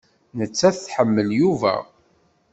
[0.37, 1.75] Nettat tḥemmel Yuba.